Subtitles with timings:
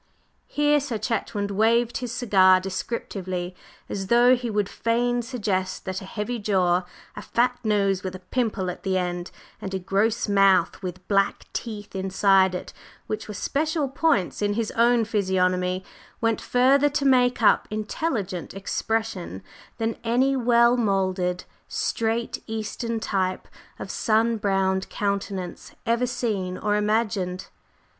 [0.47, 3.55] Here Sir Chetwynd waved his cigar descriptively,
[3.87, 6.85] as though he would fain suggest that a heavy jaw,
[7.15, 9.29] a fat nose with a pimple at the end,
[9.61, 12.73] and a gross mouth with black teeth inside it,
[13.05, 15.85] which were special points in his own physiognomy,
[16.19, 19.43] went further to make up "intelligent expression"
[19.77, 23.47] than any well moulded, straight, Eastern type
[23.77, 27.49] of sun browned countenance ever seen or imagined.